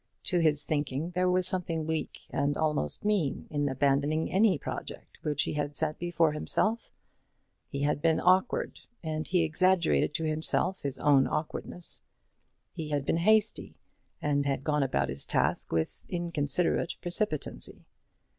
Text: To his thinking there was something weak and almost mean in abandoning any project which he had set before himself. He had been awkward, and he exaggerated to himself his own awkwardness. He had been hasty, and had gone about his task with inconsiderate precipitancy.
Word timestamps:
To 0.23 0.39
his 0.39 0.65
thinking 0.65 1.11
there 1.11 1.29
was 1.29 1.47
something 1.47 1.85
weak 1.85 2.21
and 2.31 2.57
almost 2.57 3.05
mean 3.05 3.45
in 3.51 3.69
abandoning 3.69 4.31
any 4.31 4.57
project 4.57 5.19
which 5.21 5.43
he 5.43 5.53
had 5.53 5.75
set 5.75 5.99
before 5.99 6.31
himself. 6.31 6.91
He 7.69 7.81
had 7.83 8.01
been 8.01 8.19
awkward, 8.19 8.79
and 9.03 9.27
he 9.27 9.43
exaggerated 9.43 10.15
to 10.15 10.23
himself 10.27 10.81
his 10.81 10.97
own 10.97 11.27
awkwardness. 11.27 12.01
He 12.73 12.89
had 12.89 13.05
been 13.05 13.17
hasty, 13.17 13.75
and 14.23 14.47
had 14.47 14.63
gone 14.63 14.81
about 14.81 15.09
his 15.09 15.23
task 15.23 15.71
with 15.71 16.03
inconsiderate 16.09 16.93
precipitancy. 16.99 17.85